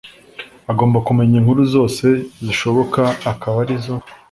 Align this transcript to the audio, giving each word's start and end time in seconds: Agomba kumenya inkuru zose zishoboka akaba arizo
Agomba 0.71 0.97
kumenya 1.07 1.35
inkuru 1.39 1.61
zose 1.73 2.05
zishoboka 2.45 3.01
akaba 3.31 3.57
arizo 3.63 3.95